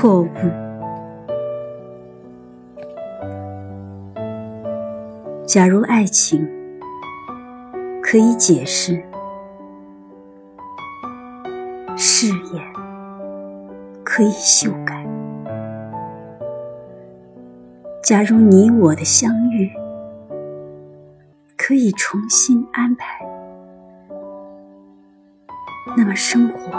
[0.00, 0.28] 错误。
[5.44, 6.48] 假如爱情
[8.00, 9.02] 可以解释，
[11.96, 12.64] 誓言
[14.04, 15.04] 可以修改，
[18.00, 19.68] 假如你我的相遇
[21.56, 23.26] 可以重新安排，
[25.96, 26.70] 那么生活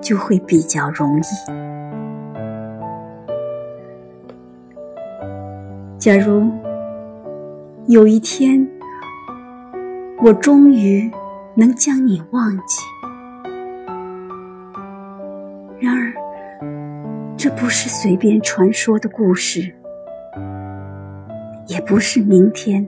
[0.00, 1.22] 就会比较容易。
[5.98, 6.50] 假如。
[7.90, 8.68] 有一天，
[10.22, 11.10] 我终于
[11.54, 12.82] 能将你忘记。
[15.80, 16.12] 然而，
[17.34, 19.74] 这不是随便传说的故事，
[21.66, 22.86] 也不是明天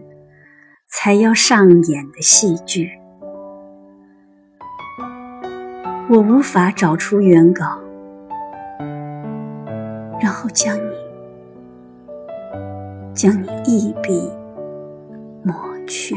[0.87, 3.00] 才要上演的戏剧。
[6.13, 7.79] 我无法找出原稿，
[10.21, 10.91] 然后将你，
[13.15, 14.29] 将你一笔。
[15.45, 15.55] 抹
[15.87, 16.17] 去。